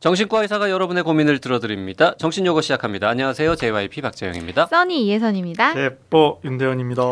정신과 0.00 0.42
의사가 0.42 0.70
여러분의 0.70 1.02
고민을 1.02 1.40
들어드립니다. 1.40 2.14
정신요거 2.18 2.60
시작합니다. 2.60 3.08
안녕하세요. 3.08 3.56
JYP 3.56 4.00
박재영입니다. 4.00 4.66
써니 4.66 5.04
이혜선입니다. 5.06 5.74
대뽀 5.74 6.40
윤대현입니다. 6.44 7.02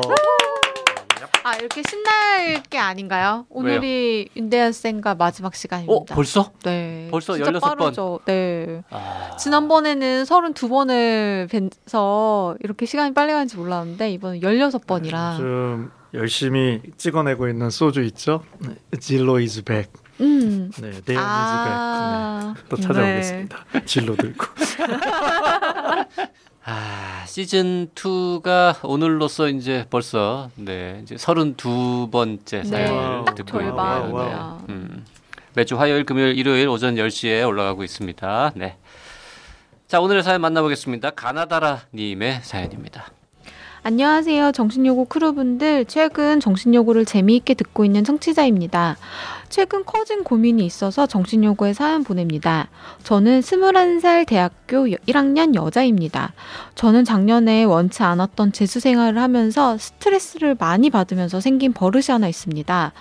아 1.43 1.57
이렇게 1.57 1.83
신날 1.89 2.63
게 2.63 2.79
아닌가요? 2.79 3.47
오늘이 3.51 4.29
윤대현 4.37 4.71
쌤과 4.73 5.17
마지막 5.17 5.55
시간입니다. 5.57 5.93
어, 5.93 6.05
벌써? 6.05 6.53
네. 6.65 7.09
벌써 7.11 7.35
진짜 7.35 7.51
16번? 7.53 7.61
빠르죠. 7.79 8.21
네. 8.25 8.83
아, 8.91 9.37
지난번에는 9.37 10.23
32번을 10.25 11.49
뵌서 11.49 12.57
이렇게 12.63 12.87
시간이 12.87 13.15
빨리 13.15 13.33
가는지 13.33 13.57
몰랐는데 13.57 14.11
이번은 14.13 14.41
16번이라. 14.41 15.35
요즘 15.35 15.91
열심히 16.15 16.81
찍어내고 16.97 17.49
있는 17.49 17.71
소주 17.71 18.03
있죠? 18.03 18.43
네. 18.61 18.75
진로 19.01 19.41
is 19.41 19.63
back. 19.65 19.91
음. 20.21 20.71
네, 20.81 20.91
아. 20.91 20.95
Is 20.95 21.05
back. 21.05 21.17
네, 21.17 22.55
또 22.69 22.77
찾아오겠습니다. 22.77 23.65
진로 23.87 24.17
들고. 24.17 24.47
아, 26.65 27.25
시즌 27.27 27.89
2가 27.95 28.77
오늘로써 28.83 29.49
이제 29.49 29.87
벌써 29.89 30.51
네, 30.57 31.01
이제 31.03 31.15
32번째 31.15 32.51
네. 32.51 32.65
사연을 32.65 33.25
딱 33.25 33.35
듣고. 33.37 33.59
절반이야. 33.59 34.59
네. 34.67 34.75
음. 34.75 35.05
매주 35.55 35.79
화요일, 35.79 36.05
금요일, 36.05 36.37
일요일 36.37 36.69
오전 36.69 36.97
10시에 36.97 37.47
올라가고 37.47 37.85
있습니다. 37.85 38.53
네. 38.57 38.77
자, 39.87 40.01
오늘의 40.01 40.23
사연 40.23 40.41
만나보겠습니다. 40.41 41.11
가나다라 41.11 41.83
님의 41.95 42.41
사연입니다. 42.43 43.07
안녕하세요. 43.89 44.51
정신여고 44.51 45.05
crew분들. 45.05 45.85
최근 45.85 46.41
정신여고를 46.41 47.05
재미있게 47.05 47.55
듣고 47.55 47.85
있는 47.85 48.03
청취자입니다. 48.03 48.97
최근 49.49 49.85
커진 49.85 50.25
고민이 50.25 50.67
있어서 50.67 51.07
정신요고에 51.07 51.73
사연 51.73 52.03
보냅니다. 52.03 52.69
저는 53.05 53.43
21살 53.43 54.27
대학교 54.27 54.87
1학년 54.87 55.55
여자입니다. 55.55 56.33
저는 56.75 57.05
작년에 57.05 57.63
원치 57.63 58.03
않았던 58.03 58.51
재수 58.51 58.81
생활을 58.81 59.23
하면서 59.23 59.79
스트레스를 59.79 60.57
많이 60.59 60.91
받으면서 60.91 61.41
생긴 61.41 61.73
버릇이 61.73 62.07
하나 62.09 62.27
있습니다. 62.27 62.93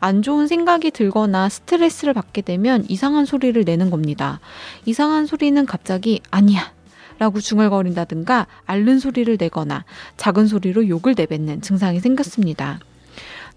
안 0.00 0.20
좋은 0.20 0.46
생각이 0.46 0.90
들거나 0.90 1.48
스트레스를 1.48 2.12
받게 2.12 2.42
되면 2.42 2.84
이상한 2.90 3.24
소리를 3.24 3.64
내는 3.64 3.88
겁니다. 3.88 4.40
이상한 4.84 5.24
소리는 5.24 5.64
갑자기 5.64 6.20
아니야. 6.30 6.74
라고 7.18 7.40
중얼거린다든가 7.40 8.46
앓는 8.66 8.98
소리를 8.98 9.36
내거나 9.38 9.84
작은 10.16 10.46
소리로 10.46 10.88
욕을 10.88 11.14
내뱉는 11.16 11.62
증상이 11.62 12.00
생겼습니다. 12.00 12.80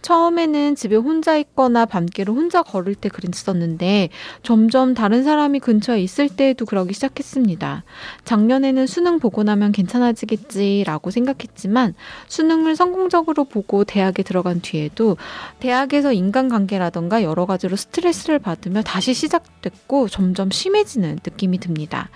처음에는 0.02 0.76
집에 0.76 0.96
혼자 0.96 1.38
있거나 1.38 1.86
밤길을 1.86 2.34
혼자 2.34 2.64
걸을 2.64 2.96
때 2.96 3.10
그랬었는데 3.10 4.10
점점 4.44 4.94
다른 4.94 5.24
사람이 5.24 5.60
근처에 5.60 6.02
있을 6.02 6.30
때에도 6.30 6.66
그러기 6.66 6.94
시작했습니다. 6.94 7.84
작년에는 8.24 8.88
수능 8.88 9.20
보고 9.20 9.44
나면 9.44 9.72
괜찮아지겠지라고 9.72 11.12
생각했지만 11.12 11.94
수능을 12.28 12.76
성공적으로 12.76 13.44
보고 13.44 13.84
대학에 13.84 14.24
들어간 14.24 14.62
뒤에도 14.62 15.18
대학에서 15.60 16.14
인간관계라던가 16.14 17.24
여러 17.24 17.46
가지로 17.46 17.76
스트레스를 17.76 18.40
받으며 18.40 18.82
다시 18.82 19.14
시작됐고 19.14 20.08
점점 20.08 20.52
심해지는 20.52 21.20
느낌이 21.26 21.60
듭니다. 21.60 22.10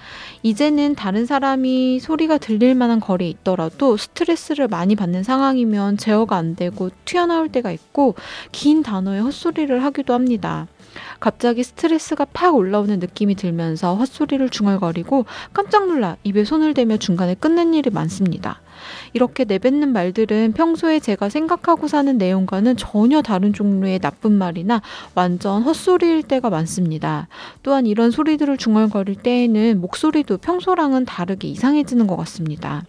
이제는 0.43 0.95
다른 0.95 1.25
사람이 1.25 1.99
소리가 1.99 2.37
들릴 2.37 2.75
만한 2.75 2.99
거리에 2.99 3.29
있더라도 3.29 3.97
스트레스를 3.97 4.67
많이 4.67 4.95
받는 4.95 5.23
상황이면 5.23 5.97
제어가 5.97 6.37
안 6.37 6.55
되고 6.55 6.89
튀어나올 7.05 7.49
때가 7.49 7.70
있고 7.71 8.15
긴 8.51 8.83
단어에 8.83 9.19
헛소리를 9.19 9.83
하기도 9.83 10.13
합니다. 10.13 10.67
갑자기 11.19 11.63
스트레스가 11.63 12.25
팍 12.25 12.55
올라오는 12.55 12.99
느낌이 12.99 13.35
들면서 13.35 13.95
헛소리를 13.95 14.49
중얼거리고 14.49 15.25
깜짝 15.53 15.87
놀라 15.87 16.17
입에 16.23 16.43
손을 16.43 16.73
대며 16.73 16.97
중간에 16.97 17.35
끊는 17.35 17.73
일이 17.73 17.89
많습니다. 17.89 18.61
이렇게 19.13 19.43
내뱉는 19.43 19.93
말들은 19.93 20.53
평소에 20.53 20.99
제가 20.99 21.29
생각하고 21.29 21.87
사는 21.87 22.17
내용과는 22.17 22.77
전혀 22.77 23.21
다른 23.21 23.53
종류의 23.53 23.99
나쁜 23.99 24.33
말이나 24.33 24.81
완전 25.13 25.61
헛소리일 25.63 26.23
때가 26.23 26.49
많습니다. 26.49 27.27
또한 27.63 27.85
이런 27.85 28.11
소리들을 28.11 28.57
중얼거릴 28.57 29.15
때에는 29.17 29.81
목소리도 29.81 30.37
평소랑은 30.37 31.05
다르게 31.05 31.47
이상해지는 31.47 32.07
것 32.07 32.15
같습니다. 32.17 32.83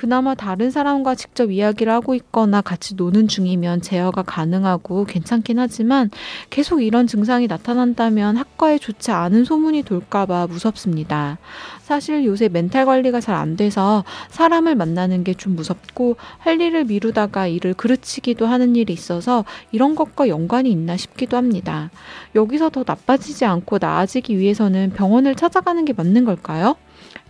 그나마 0.00 0.34
다른 0.34 0.70
사람과 0.70 1.14
직접 1.14 1.50
이야기를 1.50 1.92
하고 1.92 2.14
있거나 2.14 2.62
같이 2.62 2.94
노는 2.94 3.28
중이면 3.28 3.82
제어가 3.82 4.22
가능하고 4.22 5.04
괜찮긴 5.04 5.58
하지만 5.58 6.10
계속 6.48 6.80
이런 6.80 7.06
증상이 7.06 7.46
나타난다면 7.48 8.38
학과에 8.38 8.78
좋지 8.78 9.10
않은 9.10 9.44
소문이 9.44 9.82
돌까봐 9.82 10.46
무섭습니다. 10.46 11.36
사실 11.82 12.24
요새 12.24 12.48
멘탈 12.48 12.86
관리가 12.86 13.20
잘 13.20 13.34
안 13.34 13.56
돼서 13.56 14.04
사람을 14.30 14.74
만나는 14.74 15.22
게 15.22 15.34
좀 15.34 15.54
무섭고 15.54 16.16
할 16.38 16.58
일을 16.62 16.84
미루다가 16.84 17.46
일을 17.46 17.74
그르치기도 17.74 18.46
하는 18.46 18.76
일이 18.76 18.94
있어서 18.94 19.44
이런 19.70 19.94
것과 19.94 20.28
연관이 20.28 20.70
있나 20.70 20.96
싶기도 20.96 21.36
합니다. 21.36 21.90
여기서 22.34 22.70
더 22.70 22.84
나빠지지 22.86 23.44
않고 23.44 23.76
나아지기 23.78 24.38
위해서는 24.38 24.92
병원을 24.94 25.34
찾아가는 25.34 25.84
게 25.84 25.92
맞는 25.92 26.24
걸까요? 26.24 26.76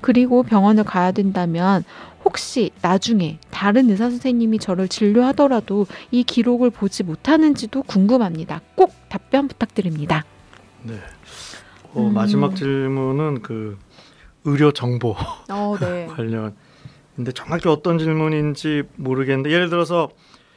그리고 0.01 0.43
병원을 0.43 0.85
가야 0.85 1.13
된다면 1.13 1.85
혹시 2.25 2.71
나중에 2.83 3.39
다른 3.51 3.91
의사 3.91 4.11
선생님이 4.11 4.59
저를 4.59 4.89
진료하더라도 4.89 5.87
이 6.11 6.23
기록을 6.23 6.71
보지 6.71 7.03
못하는지도 7.03 7.83
궁금합니다. 7.85 8.61
꼭 8.75 8.93
답변 9.09 9.49
부탁드립니다. 9.49 10.25
네. 10.83 10.95
어, 11.95 12.07
음. 12.07 12.15
마지막 12.15 12.55
질문은 12.55 13.43
그 13.43 13.79
의료 14.45 14.73
정보 14.73 15.17
어, 15.51 15.77
네. 15.81 16.07
관련. 16.13 16.55
근데 17.17 17.33
정확히 17.33 17.69
어떤 17.69 17.99
질문인지 17.99 18.85
모르겠는데 18.97 19.51
예를 19.51 19.69
들어서 19.69 20.09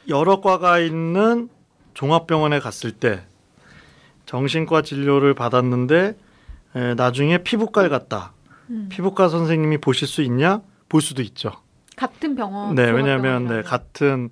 여러 0.08 0.40
과가 0.40 0.78
있는 0.78 1.48
종합병원에 1.94 2.60
갔을 2.60 2.92
때 2.92 3.22
정신과 4.26 4.82
진료를 4.82 5.34
받았는데 5.34 6.16
에, 6.76 6.94
나중에 6.94 7.38
피부과에 7.38 7.88
갔다. 7.88 8.32
음. 8.70 8.88
피부과 8.90 9.28
선생님이 9.28 9.78
보실 9.78 10.08
수 10.08 10.22
있냐? 10.22 10.60
볼 10.88 11.00
수도 11.00 11.22
있죠. 11.22 11.52
같은 11.96 12.34
병원. 12.34 12.74
네, 12.74 12.90
왜냐하면 12.90 13.46
네. 13.46 13.62
같은 13.62 14.30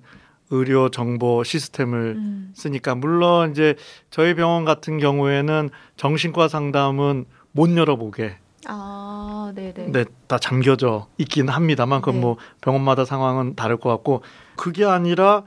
의료 0.49 0.89
정보 0.89 1.43
시스템을 1.43 2.15
음. 2.17 2.51
쓰니까 2.53 2.95
물론 2.95 3.51
이제 3.51 3.75
저희 4.11 4.35
병원 4.35 4.65
같은 4.65 4.99
경우에는 4.99 5.69
정신과 5.97 6.47
상담은 6.47 7.25
못 7.51 7.75
열어보게 7.75 8.37
아, 8.67 9.51
네, 9.55 9.73
네. 9.73 9.87
네, 9.91 10.05
다 10.27 10.37
잠겨져 10.37 11.07
있긴 11.17 11.49
합니다만 11.49 12.01
그건 12.01 12.15
네. 12.15 12.21
뭐 12.21 12.37
병원마다 12.61 13.03
상황은 13.03 13.55
다를 13.55 13.77
것 13.77 13.89
같고 13.89 14.21
그게 14.55 14.85
아니라 14.85 15.43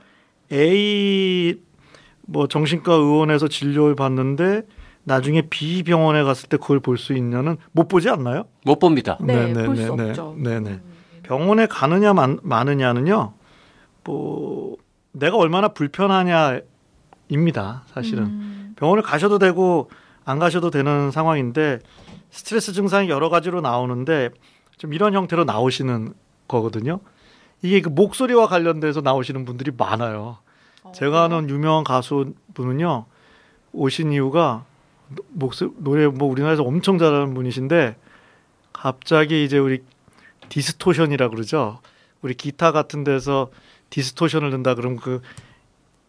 A 0.53 1.61
뭐 2.23 2.49
정신과 2.49 2.93
의원에서 2.93 3.49
진료를 3.49 3.95
받는데 3.95 4.63
나중에 5.07 5.43
B 5.43 5.85
병원에 5.85 6.25
갔을 6.25 6.49
때 6.49 6.57
그걸 6.57 6.81
볼 6.81 6.99
수 6.99 7.13
있냐는 7.15 7.57
못 7.71 7.87
보지 7.87 8.09
않나요? 8.11 8.45
못 8.65 8.81
봅니다. 8.81 9.17
네, 9.21 9.53
볼수 9.53 9.93
없죠. 9.93 10.35
네네. 10.37 10.71
음. 10.71 10.83
병원에 11.23 11.67
가느냐 11.67 12.13
만, 12.13 12.39
마느냐는요. 12.43 13.33
뭐 14.05 14.77
내가 15.13 15.37
얼마나 15.37 15.69
불편하냐입니다. 15.69 16.65
사실은 17.87 18.25
음. 18.25 18.75
병원을 18.77 19.03
가셔도 19.03 19.39
되고 19.39 19.91
안 20.25 20.39
가셔도 20.41 20.71
되는 20.71 21.11
상황인데 21.13 21.79
스트레스 22.31 22.73
증상이 22.73 23.09
여러 23.09 23.29
가지로 23.29 23.61
나오는데 23.61 24.31
좀 24.77 24.93
이런 24.93 25.15
형태로 25.15 25.45
나오시는 25.45 26.15
거거든요. 26.49 26.99
이게 27.63 27.81
그 27.81 27.89
목소리와 27.89 28.49
관련돼서 28.49 29.01
나오시는 29.03 29.45
분들이 29.45 29.71
많아요. 29.77 30.39
제가 30.95 31.25
아는 31.25 31.49
유명한 31.49 31.85
가수분은요 31.85 33.07
오신 33.73 34.13
이유가 34.13 34.65
목소 35.29 35.73
노래 35.79 36.07
뭐 36.07 36.29
우리나라에서 36.29 36.63
엄청 36.63 36.99
잘하는 36.99 37.35
분이신데 37.35 37.97
갑자기 38.73 39.45
이제 39.45 39.59
우리 39.59 39.83
distortion이라 40.49 41.29
그러죠. 41.29 41.81
우리 42.23 42.35
기타 42.35 42.73
같은 42.73 43.05
데서 43.05 43.51
distortion을 43.91 44.51
넣는다 44.51 44.75
그러면 44.75 44.99
그 44.99 45.21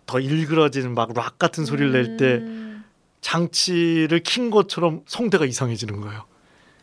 더 0.07 0.19
일그러지는 0.19 0.95
막 0.95 1.16
락 1.16 1.37
같은 1.37 1.65
소리를 1.65 1.91
낼때 1.91 2.35
음. 2.37 2.83
장치를 3.21 4.21
킨 4.21 4.49
것처럼 4.49 5.01
성대가 5.05 5.45
이상해지는 5.45 6.01
거예요. 6.01 6.23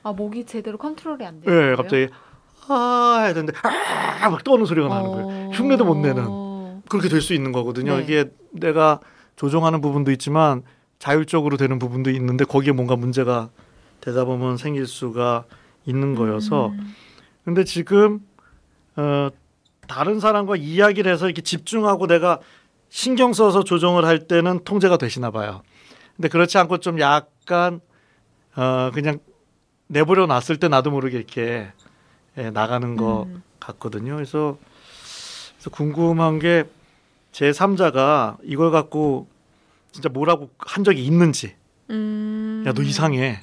아, 0.02 0.12
목이 0.12 0.44
제대로 0.44 0.76
컨트롤이 0.76 1.24
안 1.24 1.40
예, 1.40 1.50
돼요. 1.50 1.70
네, 1.70 1.74
갑자기 1.74 2.08
아 2.68 3.20
해야 3.22 3.32
되는데 3.32 3.54
아막 4.20 4.44
떠오는 4.44 4.66
소리가 4.66 4.88
나는 4.88 5.10
거예요. 5.10 5.50
흉내도 5.52 5.84
못 5.86 5.96
내는. 5.96 6.82
그렇게 6.88 7.08
될 7.08 7.22
수 7.22 7.32
있는 7.32 7.50
거거든요. 7.50 7.96
네. 7.96 8.02
이게 8.02 8.30
내가 8.50 9.00
조종하는 9.36 9.80
부분도 9.80 10.10
있지만 10.12 10.62
자율적으로 11.04 11.58
되는 11.58 11.78
부분도 11.78 12.08
있는데 12.12 12.46
거기에 12.46 12.72
뭔가 12.72 12.96
문제가 12.96 13.50
되다 14.00 14.24
보면 14.24 14.56
생길 14.56 14.86
수가 14.86 15.44
있는 15.84 16.14
거여서 16.14 16.68
음. 16.68 16.94
근데 17.44 17.64
지금 17.64 18.20
어 18.96 19.28
다른 19.86 20.18
사람과 20.18 20.56
이야기를 20.56 21.12
해서 21.12 21.26
이렇게 21.26 21.42
집중하고 21.42 22.06
내가 22.06 22.40
신경 22.88 23.34
써서 23.34 23.64
조정을 23.64 24.06
할 24.06 24.20
때는 24.20 24.64
통제가 24.64 24.96
되시나 24.96 25.30
봐요. 25.30 25.62
근데 26.16 26.28
그렇지 26.28 26.56
않고 26.56 26.78
좀 26.78 26.98
약간 27.00 27.80
어 28.56 28.90
그냥 28.94 29.18
내버려 29.88 30.26
놨을 30.26 30.56
때 30.58 30.68
나도 30.68 30.90
모르게 30.90 31.18
이렇게 31.18 31.70
예, 32.38 32.48
나가는 32.48 32.96
거 32.96 33.24
음. 33.24 33.42
같거든요. 33.60 34.14
그래서, 34.14 34.56
그래서 35.58 35.70
궁금한 35.70 36.38
게 36.38 36.64
제 37.34 37.50
3자가 37.50 38.36
이걸 38.44 38.70
갖고 38.70 39.26
진짜 39.94 40.08
뭐라고 40.08 40.50
한 40.58 40.82
적이 40.82 41.04
있는지. 41.06 41.54
음. 41.90 42.64
야너 42.66 42.82
이상해. 42.82 43.40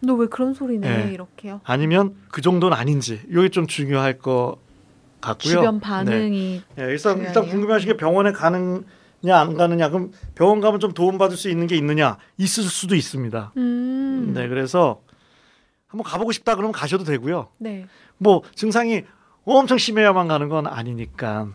너 0.00 0.14
왜 0.14 0.26
그런 0.26 0.52
소리네 0.52 1.06
네. 1.06 1.12
이렇게요. 1.14 1.62
아니면 1.64 2.14
그 2.30 2.42
정도는 2.42 2.76
아닌지. 2.76 3.22
이게 3.30 3.48
좀 3.48 3.66
중요할 3.66 4.18
것 4.18 4.56
같고요. 5.22 5.54
주변 5.54 5.74
네. 5.76 5.80
반응이 5.80 6.62
예, 6.78 6.82
일단 6.82 7.16
일단 7.18 7.32
중요하네요. 7.32 7.50
궁금하신 7.50 7.88
게 7.88 7.96
병원에 7.96 8.32
가느냐 8.32 8.84
안 9.40 9.54
가느냐. 9.56 9.88
그럼 9.88 10.12
병원 10.34 10.60
가면 10.60 10.80
좀 10.80 10.92
도움 10.92 11.16
받을 11.16 11.38
수 11.38 11.48
있는 11.48 11.66
게 11.66 11.76
있느냐? 11.76 12.18
있을 12.36 12.64
수도 12.64 12.94
있습니다. 12.94 13.52
음. 13.56 14.32
네, 14.34 14.48
그래서 14.48 15.00
한번 15.86 16.04
가보고 16.04 16.32
싶다 16.32 16.56
그러면 16.56 16.72
가셔도 16.72 17.04
되고요. 17.04 17.48
네. 17.56 17.86
뭐 18.18 18.42
증상이 18.54 19.04
엄청 19.46 19.78
심해야만 19.78 20.28
가는 20.28 20.50
건 20.50 20.66
아니니까. 20.66 21.48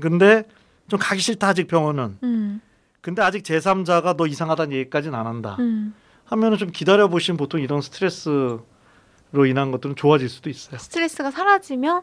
근데 0.00 0.42
좀 0.88 0.98
가기 0.98 1.20
싫다 1.20 1.48
아직 1.48 1.68
병원은. 1.68 2.18
음. 2.24 2.60
근데 3.02 3.20
아직 3.20 3.42
제3자가 3.42 4.16
너 4.16 4.26
이상하다는 4.26 4.76
얘기까지는 4.76 5.18
안 5.18 5.26
한다. 5.26 5.56
음. 5.58 5.92
하면은 6.24 6.56
좀 6.56 6.70
기다려 6.70 7.08
보시면 7.08 7.36
보통 7.36 7.60
이런 7.60 7.82
스트레스로 7.82 8.62
인한 9.46 9.72
것들은 9.72 9.96
좋아질 9.96 10.28
수도 10.28 10.48
있어요. 10.48 10.78
스트레스가 10.78 11.32
사라지면 11.32 12.02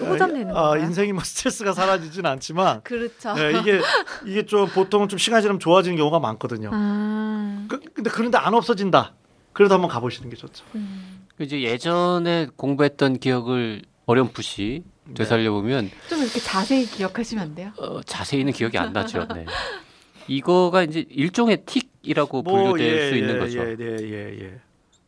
호전되는 0.00 0.56
아, 0.56 0.62
건가요? 0.70 0.84
인생이 0.84 1.12
뭐 1.12 1.24
스트레스가 1.24 1.74
사라지진 1.74 2.24
않지만 2.24 2.82
그렇죠. 2.84 3.34
네, 3.34 3.58
이게 3.58 3.80
이게 4.24 4.46
좀 4.46 4.68
보통은 4.68 5.08
좀 5.08 5.18
시간이 5.18 5.42
지나면 5.42 5.58
좋아지는 5.58 5.96
경우가 5.96 6.20
많거든요. 6.20 6.70
아. 6.72 7.66
그, 7.68 7.80
근데 7.92 8.08
그런데 8.08 8.38
안 8.38 8.54
없어진다. 8.54 9.14
그래도 9.52 9.74
한번 9.74 9.90
가보시는 9.90 10.30
게 10.30 10.36
좋죠. 10.36 10.64
음. 10.76 11.26
이제 11.40 11.60
예전에 11.62 12.46
공부했던 12.56 13.18
기억을 13.18 13.82
어렴풋이 14.06 14.84
네. 15.04 15.14
되살려 15.14 15.50
보면 15.50 15.90
좀 16.08 16.20
이렇게 16.20 16.38
자세히 16.38 16.86
기억하시면 16.86 17.42
안 17.44 17.54
돼요? 17.56 17.72
어, 17.76 18.00
자세히는 18.02 18.52
기억이 18.52 18.78
안 18.78 18.92
나죠. 18.92 19.26
네. 19.34 19.46
이거가 20.28 20.82
이제 20.82 21.04
일종의 21.08 21.64
틱이라고 21.66 22.42
분류될 22.42 23.08
수 23.08 23.16
있는 23.16 23.38
거죠. 23.38 23.60
예, 23.60 23.76
예, 23.78 23.96
예, 24.00 24.38
예. 24.40 24.60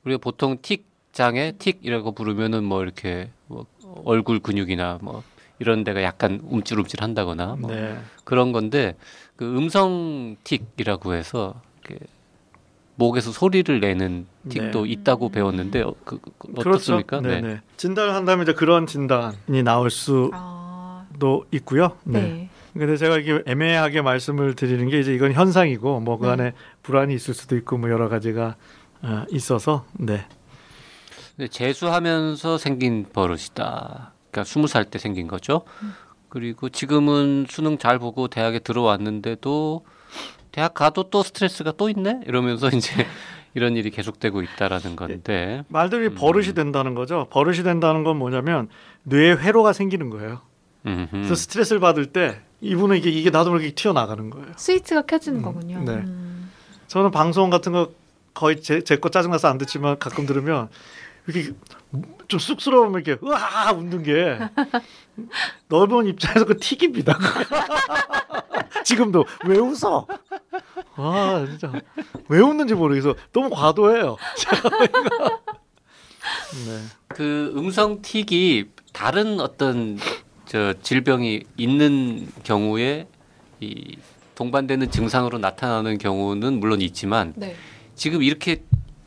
우리가 0.05 0.19
보통 0.19 0.59
틱장에 0.61 1.53
틱이라고 1.59 2.13
부르면은 2.13 2.65
뭐 2.65 2.83
이렇게 2.83 3.31
뭐 3.47 3.67
얼굴 4.05 4.41
근육이나 4.41 4.99
뭐 5.03 5.23
이런 5.59 5.85
데가 5.85 6.03
약간 6.03 6.41
움찔움찔 6.43 7.03
한다거나 7.03 7.57
뭐 7.59 7.71
네. 7.71 7.97
그런 8.25 8.53
건데 8.53 8.97
그 9.37 9.57
음성 9.57 10.37
틱이라고 10.45 11.15
해서 11.15 11.61
이렇게 11.85 12.05
목에서 12.97 13.33
소리를 13.33 13.81
내는 13.81 14.27
틱도 14.49 14.85
네. 14.85 14.91
있다고 14.91 15.31
배웠는데 15.31 15.83
어, 15.83 15.95
그, 16.05 16.19
그 16.39 16.53
그렇죠. 16.53 16.71
어떻습니까? 16.71 17.21
네, 17.21 17.41
네. 17.41 17.61
진단을 17.77 18.15
한다면 18.15 18.45
이제 18.45 18.53
그런 18.53 18.87
진단이 18.87 19.63
나올 19.65 19.91
수도 19.91 20.31
아. 20.33 21.07
있고요. 21.51 21.97
네. 22.05 22.49
네. 22.75 22.81
근데 22.87 22.97
제가 22.97 23.19
이게 23.19 23.43
애매하게 23.47 24.03
말씀을 24.03 24.55
드리는 24.55 24.89
게 24.89 25.01
이제 25.01 25.15
이건 25.15 25.33
현상이고 25.33 26.01
뭐그 26.01 26.27
네. 26.27 26.33
안에 26.33 26.53
불안이 26.83 27.15
있을 27.15 27.35
수도 27.35 27.57
있고 27.57 27.79
뭐 27.79 27.91
여러 27.91 28.09
가지가 28.09 28.57
어, 29.03 29.25
있어서 29.31 29.87
네. 29.95 30.27
근데 31.37 31.49
재수하면서 31.49 32.59
생긴 32.59 33.07
버릇이다. 33.13 34.13
그러니까 34.31 34.45
스무 34.45 34.67
살 34.67 34.85
때 34.85 34.99
생긴 34.99 35.29
거죠. 35.29 35.63
그리고 36.29 36.69
지금은 36.69 37.47
수능 37.49 37.79
잘 37.79 37.99
보고 38.01 38.27
대학에 38.29 38.59
들어왔는데도 38.59 39.85
대학 40.51 40.75
가도 40.75 41.11
또 41.11 41.23
스트레스가 41.23 41.73
또 41.77 41.89
있네 41.89 42.21
이러면서 42.27 42.69
이제 42.69 42.91
이런 43.55 43.77
일이 43.77 43.91
계속되고 43.91 44.43
있다라는 44.43 44.97
건데 44.97 45.63
말들이 45.69 46.09
음. 46.09 46.15
버릇이 46.17 46.55
된다는 46.55 46.95
거죠. 46.97 47.29
버릇이 47.31 47.63
된다는 47.63 48.03
건 48.03 48.17
뭐냐면 48.17 48.69
뇌에 49.05 49.35
회로가 49.35 49.73
생기는 49.73 50.11
거예요. 50.11 50.41
음흠. 50.87 51.09
그래서 51.13 51.35
스트레스를 51.37 51.79
받을 51.81 52.07
때 52.07 52.43
이분은 52.61 52.97
이게 52.97 53.11
이게 53.11 53.31
나도 53.31 53.51
모르게 53.51 53.75
튀어나가는 53.75 54.31
거예요. 54.31 54.47
스위치가 54.57 55.03
켜지는 55.03 55.41
음, 55.41 55.43
거군요. 55.43 55.83
네. 55.85 55.93
음. 55.93 56.51
저는 56.87 57.11
방송 57.11 57.51
같은 57.51 57.73
거 57.73 57.91
거의 58.33 58.61
제거 58.61 59.09
짜증나서 59.09 59.49
안 59.49 59.59
듣지만 59.59 59.99
가끔 59.99 60.27
들으면 60.27 60.69
이렇게 61.27 61.53
좀 62.29 62.41
쑥스러우면 62.41 63.03
이렇게 63.03 63.21
으아 63.25 63.73
웃는 63.73 64.03
게 64.03 64.39
넓은 65.69 66.07
입장에서 66.07 66.45
그 66.45 66.59
틱입니다. 66.59 67.19
지금도 68.85 69.25
왜 69.47 69.59
웃어? 69.59 70.07
아 70.97 71.47
진짜 71.49 71.73
왜 72.29 72.41
웃는지 72.41 72.75
모르겠어. 72.75 73.15
너무 73.33 73.51
과도해요. 73.51 74.17
네. 76.67 76.81
그 77.09 77.53
음성 77.57 78.03
틱이 78.03 78.65
다른 78.93 79.41
어떤 79.41 79.99
저 80.47 80.75
질병이 80.83 81.43
있는 81.57 82.29
경우에 82.43 83.07
이 83.61 83.97
동반되는 84.35 84.91
증상으로 84.91 85.39
나타나는 85.39 85.99
경우는 85.99 86.61
물론 86.61 86.81
있지만 86.81 87.33
네. 87.37 87.55
지금 87.95 88.23
이렇게 88.23 88.63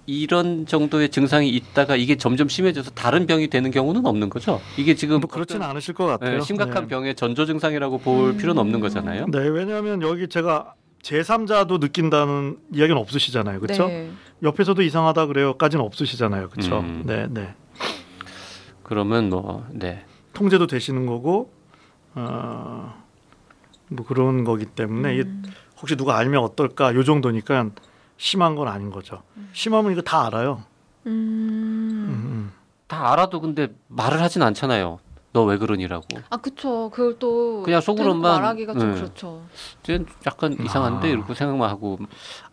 이런 0.05 0.65
정도의 0.65 1.09
증상이 1.09 1.49
있다가 1.49 1.97
이게 1.97 2.15
점점 2.15 2.47
심해져서 2.47 2.91
다른 2.91 3.27
병이 3.27 3.49
되는 3.49 3.71
경우는 3.71 4.05
없는 4.05 4.29
거죠. 4.29 4.61
이게 4.77 4.95
지금 4.95 5.19
뭐 5.19 5.29
그렇지는 5.29 5.63
않으실 5.63 5.93
것 5.93 6.05
같아요. 6.05 6.37
예, 6.37 6.41
심각한 6.41 6.83
네. 6.83 6.87
병의 6.87 7.15
전조 7.15 7.45
증상이라고 7.45 7.97
볼 7.97 8.29
음. 8.29 8.37
필요는 8.37 8.59
없는 8.59 8.79
거잖아요. 8.79 9.25
네, 9.27 9.39
왜냐하면 9.39 10.01
여기 10.01 10.29
제가 10.29 10.75
제3자도 11.03 11.81
느낀다는 11.81 12.57
이야기는 12.73 12.99
없으시잖아요. 13.01 13.59
그렇죠? 13.59 13.87
네. 13.87 14.09
옆에서도 14.43 14.81
이상하다 14.81 15.25
그래요까지는 15.27 15.83
없으시잖아요. 15.83 16.49
그렇죠? 16.49 16.79
음. 16.79 17.03
네, 17.05 17.27
네. 17.29 17.53
그러면 18.83 19.29
뭐 19.29 19.65
네. 19.71 20.05
통제도 20.37 20.67
되시는 20.67 21.07
거고 21.07 21.51
어, 22.13 22.93
뭐 23.89 24.05
그런 24.05 24.43
거기 24.43 24.65
때문에 24.65 25.15
이게 25.15 25.23
음. 25.23 25.43
혹시 25.81 25.95
누가 25.95 26.15
알면 26.17 26.43
어떨까 26.43 26.93
요 26.93 27.03
정도니까 27.03 27.71
심한 28.17 28.53
건 28.55 28.67
아닌 28.67 28.91
거죠. 28.91 29.23
심하면 29.53 29.91
이거 29.93 30.01
다 30.03 30.27
알아요. 30.27 30.63
음, 31.07 31.11
음. 31.11 32.09
음. 32.09 32.51
다 32.85 33.11
알아도 33.11 33.41
근데 33.41 33.73
말을 33.87 34.21
하진 34.21 34.43
않잖아요. 34.43 34.99
너 35.33 35.43
왜 35.45 35.57
그러니라고. 35.57 36.05
아 36.29 36.37
그쵸. 36.37 36.89
그걸 36.91 37.17
또 37.19 37.61
그냥 37.63 37.81
속으로만, 37.81 38.21
말하기가 38.21 38.73
좀 38.73 38.91
네. 38.91 38.95
그렇죠. 39.01 39.44
약간 40.25 40.53
이상한데 40.63 41.07
아. 41.07 41.11
이러고 41.11 41.33
생각만 41.33 41.67
하고 41.69 41.97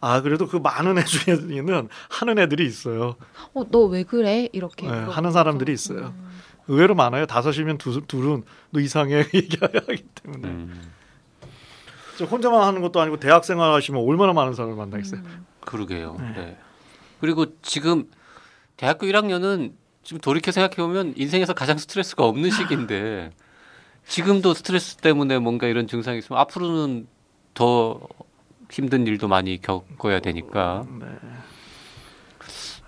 아 0.00 0.22
그래도 0.22 0.46
그 0.46 0.56
많은 0.56 0.96
애 0.98 1.04
중에는 1.04 1.88
하는 2.10 2.38
애들이 2.38 2.66
있어요. 2.66 3.16
어너 3.54 3.84
왜 3.86 4.04
그래? 4.04 4.48
이렇게 4.52 4.86
네, 4.86 4.92
하는. 4.92 5.32
사람들이 5.32 5.72
있어요. 5.72 6.14
음. 6.16 6.33
의외로 6.68 6.94
많아요. 6.94 7.26
다섯이면 7.26 7.78
두, 7.78 8.00
둘은 8.06 8.42
너 8.70 8.80
이상해 8.80 9.24
얘기하기 9.34 10.04
때문에 10.22 10.48
음, 10.48 10.92
저 12.16 12.24
혼자만 12.24 12.62
하는 12.62 12.80
것도 12.80 13.00
아니고 13.00 13.18
대학 13.18 13.44
생활 13.44 13.72
하시면 13.72 14.02
얼마나 14.02 14.32
많은 14.32 14.54
사람을 14.54 14.76
만나겠어요. 14.76 15.20
음. 15.20 15.46
그러게요. 15.60 16.16
네. 16.18 16.32
네. 16.36 16.58
그리고 17.20 17.46
지금 17.62 18.04
대학교 18.76 19.06
1학년은 19.06 19.72
지금 20.02 20.20
돌이켜 20.20 20.52
생각해 20.52 20.76
보면 20.76 21.14
인생에서 21.16 21.54
가장 21.54 21.78
스트레스가 21.78 22.24
없는 22.24 22.50
시기인데 22.52 23.30
지금도 24.06 24.54
스트레스 24.54 24.96
때문에 24.96 25.38
뭔가 25.38 25.66
이런 25.66 25.86
증상이 25.86 26.18
있으면 26.18 26.38
앞으로는 26.40 27.06
더 27.54 28.00
힘든 28.70 29.06
일도 29.06 29.28
많이 29.28 29.60
겪어야 29.60 30.20
되니까 30.20 30.84
네. 31.00 31.06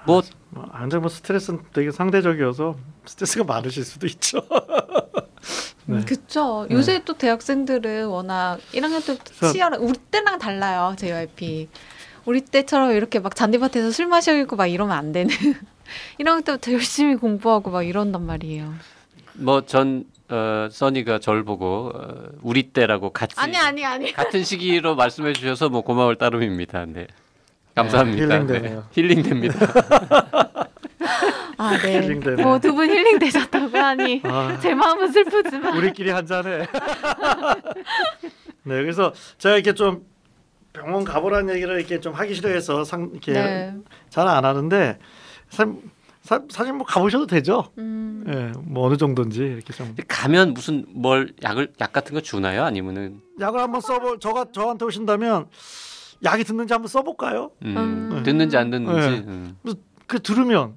뭐 0.07 0.23
뭐, 0.51 0.69
완전 0.73 1.01
뭐 1.01 1.09
스트레스는 1.11 1.61
되게 1.73 1.91
상대적이어서 1.91 2.77
스트레스가 3.07 3.45
많으실 3.45 3.85
수도 3.85 4.07
있죠. 4.07 4.41
네. 5.87 5.97
음, 5.97 6.05
그쵸. 6.05 6.67
네. 6.69 6.75
요새 6.75 7.03
또 7.05 7.13
대학생들은 7.15 8.07
워낙 8.09 8.59
1학년 8.73 9.05
때부터 9.05 9.53
치열한 9.53 9.81
우리 9.81 9.95
때랑 10.11 10.39
달라요. 10.39 10.95
JYP. 10.99 11.69
우리 12.25 12.41
때처럼 12.41 12.91
이렇게 12.93 13.21
막 13.21 13.37
잔디밭에서 13.37 13.93
술 13.93 14.07
마시고 14.07 14.57
막 14.57 14.67
이러면 14.67 14.97
안 14.97 15.13
되는. 15.13 15.33
1학년 16.19 16.45
때부터 16.45 16.73
열심히 16.73 17.15
공부하고 17.17 17.71
막 17.71 17.83
이런단 17.85 18.27
말이에요. 18.27 18.75
뭐 19.35 19.61
전 19.67 20.05
어, 20.29 20.67
써니가 20.73 21.21
절 21.21 21.45
보고 21.45 21.93
어, 21.95 22.29
우리 22.43 22.65
때라고 22.73 23.11
같이 23.11 23.35
아니 23.39 23.57
아니 23.57 23.85
아니. 23.85 24.13
같은 24.13 24.43
시기로 24.43 24.97
말씀해 24.97 25.35
주셔서 25.35 25.69
뭐 25.69 25.83
고마울 25.83 26.17
따름입니다. 26.17 26.85
네. 26.87 27.07
감사합니다. 27.77 28.27
네, 28.27 28.35
힐링되네요. 28.35 28.81
네, 28.81 28.85
힐링됩니다. 28.91 29.59
아 31.59 31.77
네. 31.79 32.01
힐링되네. 32.01 32.43
뭐두 32.43 32.75
분 32.75 32.89
힐링 32.89 33.19
되셨다고 33.19 33.77
하니 33.77 34.23
아, 34.25 34.59
제 34.61 34.75
마음은 34.75 35.13
슬프지만. 35.13 35.77
우리끼리 35.77 36.11
한 36.11 36.27
잔해. 36.27 36.67
네, 38.65 38.83
그래서 38.83 39.13
제가 39.39 39.57
이렇게 39.57 39.75
좀 39.75 40.05
병원 40.73 41.05
가보라는 41.05 41.55
얘기를 41.55 41.79
이렇게 41.79 42.01
좀 42.01 42.15
하기 42.15 42.35
싫어해서 42.35 42.85
상, 42.85 43.11
이렇게 43.13 43.33
네. 43.33 43.75
잘안 44.09 44.45
하는데 44.45 44.99
사, 45.51 45.67
사, 46.23 46.41
사실 46.51 46.73
뭐 46.73 46.87
가보셔도 46.87 47.27
되죠. 47.27 47.71
음. 47.79 48.25
예, 48.29 48.53
뭐 48.65 48.87
어느 48.87 48.97
정도인지 48.97 49.41
이렇게 49.41 49.73
좀 49.75 49.95
가면 50.09 50.55
무슨 50.55 50.85
뭘 50.89 51.33
약을 51.43 51.75
약 51.81 51.93
같은 51.93 52.15
거 52.15 52.21
주나요? 52.21 52.65
아니면은 52.65 53.21
약을 53.39 53.61
한번 53.61 53.81
써볼 53.83 54.19
저가 54.19 54.47
저한테 54.53 54.85
오신다면 54.87 55.47
약이 56.25 56.45
듣는지 56.45 56.73
한번 56.73 56.89
써볼까요? 56.89 57.51
음, 57.63 57.77
음. 57.77 58.23
듣는지 58.23 58.57
안 58.57 58.71
듣는지. 58.71 59.11
네. 59.11 59.25
음. 59.27 59.57
그 60.07 60.21
들으면 60.21 60.77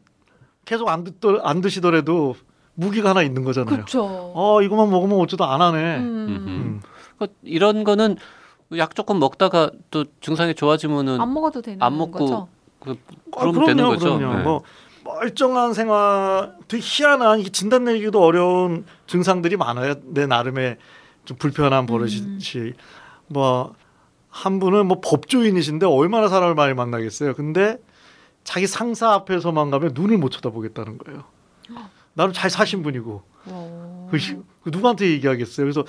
계속 0.65 0.89
안, 0.89 1.03
듣, 1.03 1.15
안 1.43 1.61
드시더라도 1.61 2.35
무기가 2.75 3.09
하나 3.09 3.21
있는 3.21 3.43
거잖아요. 3.43 3.75
그렇죠. 3.75 4.31
어 4.33 4.61
이것만 4.61 4.89
먹으면 4.89 5.19
어쩌다 5.19 5.53
안 5.53 5.61
하네. 5.61 5.97
음. 5.97 6.27
음. 6.47 6.81
그 7.17 7.27
이런 7.43 7.83
거는 7.83 8.17
약 8.77 8.95
조금 8.95 9.19
먹다가 9.19 9.71
또 9.91 10.05
증상이 10.21 10.55
좋아지면은 10.55 11.19
안 11.19 11.33
먹어도 11.33 11.61
되는 11.61 11.81
안 11.81 11.97
먹고 11.97 12.19
거죠. 12.19 12.47
그, 12.79 12.91
아, 12.91 13.39
그러면 13.39 13.53
그럼요, 13.53 13.65
되는 13.67 13.83
거죠. 13.85 14.17
그럼요. 14.17 14.37
네. 14.37 14.43
뭐 14.43 14.61
멀쩡한 15.03 15.73
생활, 15.73 16.55
되게 16.67 16.83
희한한 16.85 17.39
이게 17.39 17.49
진단 17.49 17.83
내리기도 17.83 18.23
어려운 18.23 18.85
증상들이 19.07 19.57
많아요. 19.57 19.95
내 20.03 20.27
나름의 20.27 20.77
좀 21.25 21.37
불편한 21.37 21.85
버릇이 21.85 22.19
음. 22.19 22.39
뭐 23.27 23.73
한 24.29 24.59
분은 24.59 24.85
뭐 24.85 24.99
법조인이신데 25.01 25.85
얼마나 25.85 26.27
사람을 26.27 26.55
많이 26.55 26.73
만나겠어요. 26.73 27.33
근데 27.35 27.77
자기 28.43 28.67
상사 28.67 29.11
앞에서만 29.13 29.69
가면 29.71 29.91
눈을 29.93 30.17
못 30.17 30.29
쳐다보겠다는 30.29 30.97
거예요. 30.99 31.23
나름 32.13 32.33
잘 32.33 32.49
사신 32.49 32.83
분이고 32.83 33.23
어. 33.45 34.07
그, 34.11 34.17
시- 34.17 34.37
그 34.63 34.69
누구한테 34.69 35.09
얘기하겠어요. 35.11 35.65
그래서 35.65 35.83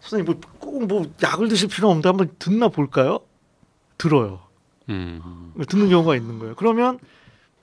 선생님 0.00 0.24
뭐꼭 0.60 0.86
뭐 0.86 1.06
약을 1.22 1.48
드실 1.48 1.68
필요 1.68 1.88
없는데 1.88 2.08
한번 2.08 2.30
듣나 2.38 2.68
볼까요? 2.68 3.20
들어요. 3.98 4.40
음. 4.88 5.52
듣는 5.68 5.88
경우가 5.88 6.16
있는 6.16 6.38
거예요. 6.38 6.54
그러면 6.56 6.98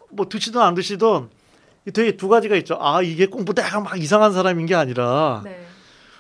뭐 0.10 0.28
드시든 0.30 0.60
안 0.62 0.74
드시든 0.74 1.30
되게 1.94 2.16
두 2.18 2.30
가지가 2.30 2.56
있죠. 2.58 2.78
아 2.80 3.02
이게 3.02 3.26
꼭뭐 3.26 3.54
내가 3.56 3.80
막 3.82 4.00
이상한 4.00 4.32
사람인 4.34 4.66
게 4.68 4.76
아니라 4.76 5.42
네. 5.44 5.66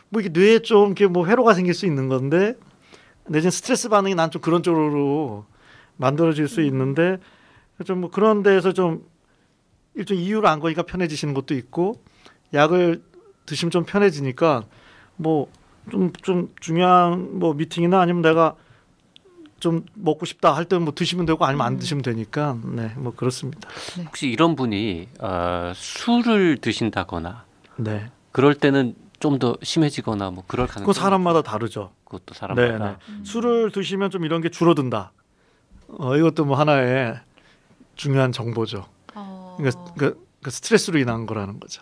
뭐 0.09 0.19
이게 0.21 0.29
뇌에 0.29 0.59
좀 0.59 0.87
이렇게 0.87 1.07
뭐 1.07 1.25
회로가 1.27 1.53
생길 1.53 1.73
수 1.73 1.85
있는 1.85 2.09
건데 2.09 2.55
내지는 3.29 3.51
스트레스 3.51 3.89
반응이 3.89 4.15
난 4.15 4.29
좀 4.31 4.41
그런 4.41 4.61
쪽으로 4.63 5.45
만들어질 5.97 6.47
수 6.47 6.61
있는데 6.61 7.17
좀 7.85 7.99
뭐 8.01 8.09
그런 8.11 8.43
데에서 8.43 8.73
좀 8.73 9.05
일종 9.95 10.17
이유를 10.17 10.47
안 10.49 10.59
거니까 10.59 10.83
편해지시는 10.83 11.33
것도 11.33 11.53
있고 11.55 12.01
약을 12.53 13.01
드시면 13.45 13.71
좀 13.71 13.83
편해지니까 13.85 14.63
뭐 15.15 15.47
좀좀 15.91 16.53
중요한 16.59 17.39
뭐 17.39 17.53
미팅이나 17.53 17.99
아니면 17.99 18.21
내가 18.21 18.55
좀 19.59 19.85
먹고 19.93 20.25
싶다 20.25 20.55
할 20.55 20.65
때는 20.65 20.85
뭐 20.85 20.93
드시면 20.95 21.25
되고 21.25 21.43
아니면 21.45 21.65
안 21.67 21.73
음. 21.73 21.79
드시면 21.79 22.01
되니까 22.03 22.57
네 22.63 22.91
뭐 22.95 23.13
그렇습니다. 23.15 23.67
혹시 24.05 24.27
이런 24.29 24.55
분이 24.55 25.09
어, 25.19 25.71
술을 25.75 26.57
드신다거나 26.59 27.43
네. 27.77 28.09
그럴 28.31 28.55
때는 28.55 28.95
좀 29.19 29.37
더 29.39 29.57
심해지거나 29.61 30.31
뭐 30.31 30.45
그럴 30.47 30.65
가능성이 30.65 30.85
그거 30.85 30.93
사람마다 30.93 31.41
다르죠. 31.41 31.91
그것도 32.09 32.33
사람마다 32.33 32.77
네, 32.77 32.83
네. 32.91 32.95
음. 33.09 33.23
술을 33.23 33.71
드시면 33.71 34.09
좀 34.09 34.25
이런 34.25 34.41
게 34.41 34.49
줄어든다. 34.49 35.11
어, 35.99 36.17
이것도 36.17 36.45
뭐 36.45 36.57
하나의 36.57 37.19
중요한 37.95 38.31
정보죠. 38.31 38.85
어. 39.15 39.55
그러니까, 39.57 39.93
그러니까 39.95 40.19
그 40.43 40.51
스트레스로 40.51 40.99
인한 40.99 41.25
거라는 41.25 41.59
거죠. 41.59 41.81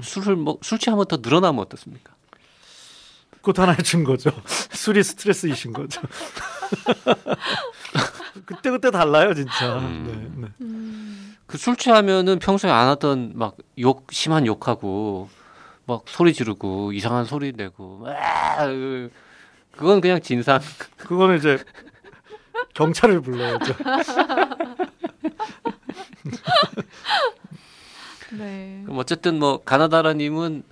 술을 0.00 0.36
뭐 0.36 0.58
술 0.62 0.78
취하면 0.78 1.06
더 1.06 1.16
늘어나면 1.16 1.60
어떻습니까? 1.60 2.14
그것도 3.36 3.62
하나의 3.62 3.78
증거죠. 3.82 4.30
술이 4.72 5.02
스트레스이신 5.02 5.72
거죠. 5.72 6.00
그때 8.44 8.70
그때 8.70 8.90
달라요, 8.90 9.34
진짜. 9.34 9.78
음. 9.78 10.34
네, 10.36 10.46
네. 10.46 10.52
음. 10.60 11.36
그술 11.46 11.76
취하면은 11.76 12.38
평소에 12.38 12.70
안 12.70 12.88
하던 12.88 13.32
막 13.34 13.56
욕 13.78 14.06
심한 14.10 14.46
욕하고 14.46 15.28
막 15.86 16.02
소리 16.06 16.32
지르고 16.34 16.92
이상한 16.92 17.24
소리 17.24 17.52
내고 17.52 18.00
와 18.02 18.14
그건 19.76 20.00
그냥 20.00 20.20
진상. 20.20 20.60
그거는 20.96 21.36
이제 21.38 21.58
경찰을 22.74 23.20
불러야죠. 23.20 23.74
네. 28.38 28.82
그럼 28.84 28.98
어쨌든 28.98 29.38
뭐 29.38 29.62
가나다라님은 29.62 30.64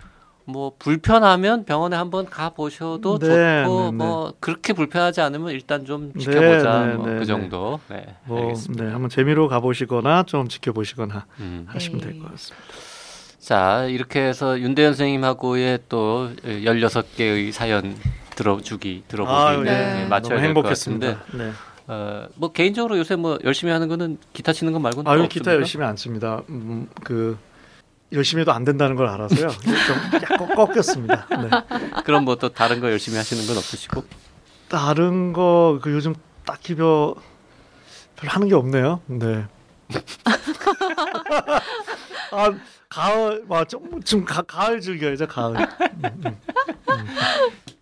뭐 0.47 0.73
불편하면 0.79 1.65
병원에 1.65 1.97
한번 1.97 2.27
가 2.27 2.51
보셔도 2.51 3.19
네, 3.19 3.27
좋고 3.27 3.37
네, 3.37 3.85
네. 3.87 3.93
뭐 3.93 4.35
그렇게 4.41 4.73
불편하지 4.75 5.21
않으면 5.23 5.53
일단 5.53 5.85
좀 5.87 6.13
네, 6.13 6.21
지켜보자 6.21 6.87
네, 6.87 6.95
뭐 6.95 7.07
네, 7.07 7.15
그 7.15 7.19
네. 7.21 7.25
정도. 7.25 7.81
네, 7.89 8.17
뭐, 8.27 8.41
알겠습니다. 8.41 8.85
네, 8.85 8.91
한번 8.91 9.09
재미로 9.09 9.49
가보시거나 9.49 10.25
좀 10.25 10.49
지켜보시거나 10.49 11.27
음. 11.41 11.65
하시면 11.69 12.01
네. 12.01 12.09
될것 12.09 12.31
같습니다. 12.33 12.67
자 13.45 13.85
이렇게 13.85 14.21
해서 14.23 14.59
윤대현 14.59 14.95
선생님하고의 14.95 15.81
또 15.91 16.31
16개의 16.45 17.53
사연 17.53 17.95
들어주기 18.37 19.05
들어보기 19.07 19.37
아유, 19.37 19.63
네. 19.63 19.71
네, 19.71 19.95
네, 20.01 20.07
맞춰야 20.07 20.41
될 20.41 20.55
것. 20.55 20.63
같은데 20.63 21.19
네. 21.35 21.53
어, 21.87 22.27
뭐 22.37 22.53
개인적으로 22.53 22.97
요새 22.97 23.17
뭐 23.17 23.39
열심히 23.45 23.71
하는 23.71 23.89
거는 23.89 24.17
기타 24.33 24.55
치는 24.55 24.73
것 24.73 24.79
말고는 24.79 25.11
아유 25.11 25.19
또 25.25 25.29
기타? 25.29 25.53
열심히 25.53 25.85
안 25.85 25.95
칩니다. 25.95 26.41
음, 26.49 26.89
그 27.05 27.37
열심히 28.13 28.41
해도 28.41 28.53
안 28.53 28.65
된다는 28.65 28.97
걸 28.97 29.09
알아서요. 29.09 29.49
좀 29.51 29.97
약간 30.23 30.55
꺾였습니다. 30.55 31.27
네. 31.29 31.51
그럼 32.05 32.25
뭐 32.25 32.37
또 32.37 32.49
다른 32.49 32.81
거 32.81 32.91
열심히 32.91 33.19
하시는 33.19 33.47
건 33.47 33.59
없으시고 33.59 34.05
다른 34.71 35.35
거 35.35 35.79
그 35.83 35.93
요즘 35.93 36.15
딱히 36.47 36.75
별 36.77 37.13
별로 38.17 38.31
하는 38.31 38.49
게 38.49 38.55
없네요. 38.55 39.03
네. 39.05 39.45
아 42.33 42.51
가을 42.95 43.45
와좀 43.49 44.25
가, 44.25 44.43
가을 44.43 44.81
즐겨야죠 44.81 45.27
가을. 45.27 45.57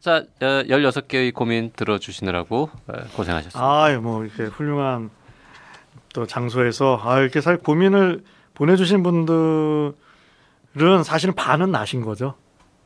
자 0.01 0.25
어, 0.41 0.47
16개의 0.65 1.35
고민 1.35 1.71
들어주시느라고 1.77 2.71
어, 2.87 2.93
고생하셨습니다. 3.15 3.61
아 3.61 4.01
뭐 4.01 4.25
이렇게 4.25 4.45
훌륭한 4.45 5.11
또 6.15 6.27
장소에서 6.27 6.99
아 7.03 7.21
이렇게 7.21 7.41
살 7.41 7.59
고민을 7.59 8.25
보내 8.55 8.77
주신 8.77 9.03
분들은 9.03 9.95
사실은 11.05 11.35
반은 11.35 11.71
나신 11.71 12.01
거죠. 12.01 12.35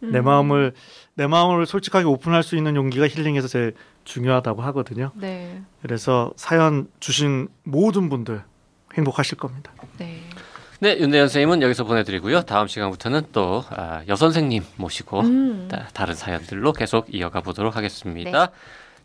내 0.00 0.18
음. 0.18 0.24
마음을 0.24 0.74
내 1.14 1.26
마음을 1.26 1.64
솔직하게 1.64 2.04
오픈할 2.06 2.42
수 2.42 2.56
있는 2.56 2.76
용기가 2.76 3.08
힐링에서 3.08 3.48
제일 3.48 3.74
중요하다고 4.04 4.62
하거든요. 4.62 5.12
네. 5.14 5.62
그래서 5.80 6.32
사연 6.36 6.88
주신 7.00 7.48
모든 7.62 8.08
분들 8.10 8.42
행복하실 8.94 9.38
겁니다. 9.38 9.72
네. 9.98 10.22
네, 10.78 10.98
윤대현 10.98 11.28
선생님은 11.28 11.62
여기서 11.62 11.84
보내드리고요. 11.84 12.42
다음 12.42 12.66
시간부터는 12.66 13.22
또 13.32 13.64
아, 13.70 14.02
여선생님 14.08 14.62
모시고 14.76 15.20
음. 15.20 15.68
다, 15.70 15.88
다른 15.94 16.14
사연들로 16.14 16.72
계속 16.72 17.06
이어가 17.14 17.40
보도록 17.40 17.76
하겠습니다. 17.76 18.50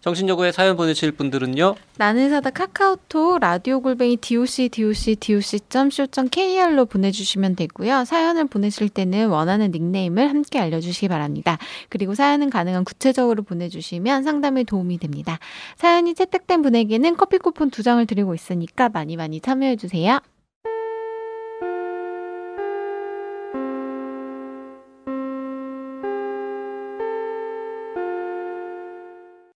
정신여고에 0.02 0.52
사연 0.52 0.76
보내실 0.76 1.12
분들은요. 1.12 1.76
나는 1.98 2.30
사다 2.32 2.50
카카오톡 2.50 3.40
라디오 3.40 3.82
골뱅이 3.82 4.18
doc 4.18 4.70
doc 4.70 5.16
doc.co.kr로 5.16 6.86
보내주시면 6.88 7.56
되고요. 7.56 8.04
사연을 8.06 8.48
보내실 8.48 8.90
때는 8.90 9.30
원하는 9.30 9.70
닉네임을 9.72 10.28
함께 10.28 10.60
알려주시기 10.60 11.08
바랍니다. 11.08 11.60
그리고 11.90 12.16
사연은 12.16 12.50
가능한 12.50 12.84
구체적으로 12.84 13.44
보내주시면 13.44 14.24
상담에 14.24 14.64
도움이 14.64 14.98
됩니다. 14.98 15.38
사연이 15.78 16.16
채택된 16.16 16.64
분에게는 16.64 17.16
커피 17.16 17.38
쿠폰 17.38 17.70
두 17.70 17.84
장을 17.84 18.04
드리고 18.04 18.34
있으니까 18.34 18.90
많이 18.90 19.16
많이 19.16 19.40
참여해주세요. 19.40 20.20